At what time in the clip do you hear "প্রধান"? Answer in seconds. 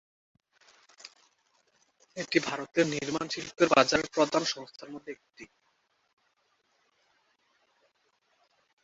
4.15-4.43